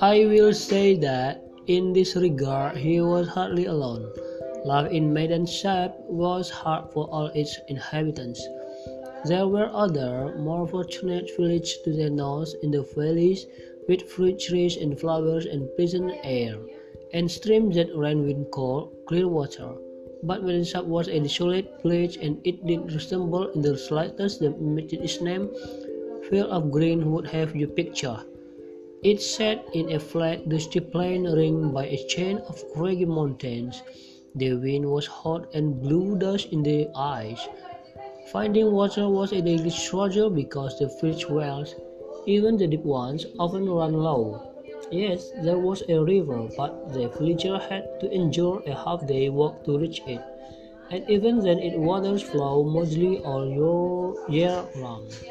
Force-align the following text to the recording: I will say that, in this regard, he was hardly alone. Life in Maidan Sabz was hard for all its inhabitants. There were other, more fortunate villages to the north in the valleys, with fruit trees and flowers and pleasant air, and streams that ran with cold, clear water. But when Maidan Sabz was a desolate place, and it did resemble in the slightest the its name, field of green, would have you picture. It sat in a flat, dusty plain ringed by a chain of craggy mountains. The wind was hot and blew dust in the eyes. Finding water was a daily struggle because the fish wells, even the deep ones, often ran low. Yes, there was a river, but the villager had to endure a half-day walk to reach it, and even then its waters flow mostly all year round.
I 0.00 0.24
will 0.24 0.54
say 0.54 0.96
that, 0.96 1.44
in 1.66 1.92
this 1.92 2.16
regard, 2.16 2.78
he 2.78 3.00
was 3.00 3.28
hardly 3.28 3.66
alone. 3.66 4.10
Life 4.64 4.90
in 4.90 5.12
Maidan 5.12 5.44
Sabz 5.44 5.94
was 6.08 6.48
hard 6.48 6.90
for 6.92 7.08
all 7.10 7.26
its 7.26 7.58
inhabitants. 7.68 8.40
There 9.26 9.48
were 9.48 9.68
other, 9.72 10.34
more 10.38 10.66
fortunate 10.66 11.30
villages 11.36 11.78
to 11.84 11.92
the 11.92 12.08
north 12.08 12.54
in 12.62 12.70
the 12.70 12.82
valleys, 12.96 13.46
with 13.88 14.08
fruit 14.08 14.40
trees 14.40 14.76
and 14.76 14.98
flowers 14.98 15.44
and 15.44 15.68
pleasant 15.76 16.12
air, 16.24 16.56
and 17.12 17.30
streams 17.30 17.76
that 17.76 17.94
ran 17.94 18.22
with 18.22 18.50
cold, 18.50 18.96
clear 19.06 19.28
water. 19.28 19.76
But 20.26 20.42
when 20.42 20.58
Maidan 20.58 20.66
Sabz 20.66 20.88
was 20.88 21.06
a 21.08 21.20
desolate 21.20 21.78
place, 21.82 22.16
and 22.20 22.40
it 22.42 22.66
did 22.66 22.92
resemble 22.92 23.46
in 23.54 23.62
the 23.62 23.78
slightest 23.78 24.40
the 24.40 24.50
its 24.90 25.20
name, 25.22 25.48
field 26.28 26.50
of 26.50 26.72
green, 26.72 27.12
would 27.12 27.28
have 27.28 27.54
you 27.54 27.68
picture. 27.68 28.18
It 29.04 29.22
sat 29.22 29.64
in 29.72 29.92
a 29.92 30.00
flat, 30.00 30.48
dusty 30.48 30.80
plain 30.80 31.24
ringed 31.30 31.72
by 31.72 31.86
a 31.86 31.96
chain 32.08 32.42
of 32.48 32.64
craggy 32.72 33.04
mountains. 33.06 33.82
The 34.34 34.54
wind 34.54 34.90
was 34.90 35.06
hot 35.06 35.46
and 35.54 35.80
blew 35.80 36.18
dust 36.18 36.48
in 36.52 36.64
the 36.64 36.88
eyes. 36.96 37.38
Finding 38.32 38.72
water 38.72 39.08
was 39.08 39.32
a 39.32 39.40
daily 39.40 39.70
struggle 39.70 40.28
because 40.28 40.78
the 40.78 40.88
fish 40.88 41.28
wells, 41.30 41.74
even 42.26 42.56
the 42.56 42.66
deep 42.66 42.84
ones, 42.84 43.26
often 43.38 43.70
ran 43.70 43.92
low. 43.92 44.55
Yes, 44.90 45.30
there 45.36 45.60
was 45.60 45.84
a 45.88 46.02
river, 46.02 46.48
but 46.48 46.80
the 46.84 47.06
villager 47.06 47.56
had 47.58 47.88
to 48.00 48.12
endure 48.12 48.64
a 48.66 48.74
half-day 48.74 49.28
walk 49.28 49.62
to 49.62 49.78
reach 49.78 50.02
it, 50.04 50.24
and 50.90 51.08
even 51.08 51.40
then 51.40 51.60
its 51.60 51.76
waters 51.76 52.22
flow 52.22 52.64
mostly 52.64 53.20
all 53.20 54.18
year 54.26 54.68
round. 54.74 55.26